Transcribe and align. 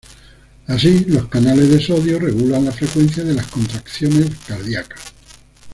Así, 0.65 1.05
los 1.05 1.27
canales 1.27 1.69
de 1.69 1.79
sodio 1.79 2.17
regulan 2.17 2.65
la 2.65 2.71
frecuencia 2.71 3.23
de 3.23 3.35
las 3.35 3.45
contracciones 3.45 4.31
cardíacas. 4.47 4.99